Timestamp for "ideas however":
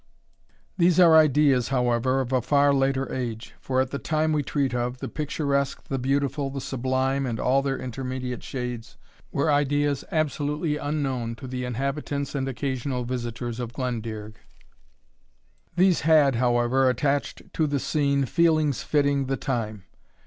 1.15-2.21